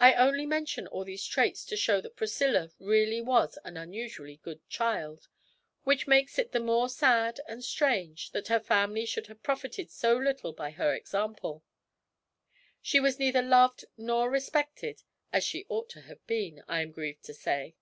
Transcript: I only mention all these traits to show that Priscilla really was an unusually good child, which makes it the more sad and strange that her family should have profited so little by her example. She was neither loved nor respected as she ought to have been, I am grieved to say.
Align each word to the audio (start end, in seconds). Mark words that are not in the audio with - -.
I 0.00 0.14
only 0.14 0.44
mention 0.44 0.88
all 0.88 1.04
these 1.04 1.24
traits 1.24 1.64
to 1.66 1.76
show 1.76 2.00
that 2.00 2.16
Priscilla 2.16 2.72
really 2.80 3.20
was 3.20 3.58
an 3.64 3.76
unusually 3.76 4.38
good 4.38 4.68
child, 4.68 5.28
which 5.84 6.08
makes 6.08 6.36
it 6.36 6.50
the 6.50 6.58
more 6.58 6.88
sad 6.88 7.38
and 7.46 7.62
strange 7.62 8.32
that 8.32 8.48
her 8.48 8.58
family 8.58 9.06
should 9.06 9.28
have 9.28 9.44
profited 9.44 9.88
so 9.88 10.16
little 10.16 10.52
by 10.52 10.72
her 10.72 10.92
example. 10.96 11.62
She 12.82 12.98
was 12.98 13.20
neither 13.20 13.40
loved 13.40 13.84
nor 13.96 14.28
respected 14.28 15.04
as 15.32 15.44
she 15.44 15.64
ought 15.68 15.88
to 15.90 16.00
have 16.00 16.26
been, 16.26 16.64
I 16.66 16.80
am 16.82 16.90
grieved 16.90 17.22
to 17.26 17.34
say. 17.34 17.76